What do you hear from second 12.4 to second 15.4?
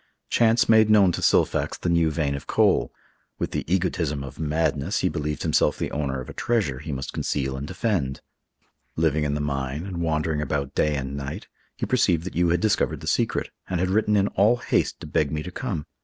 had discovered the secret, and had written in all haste to beg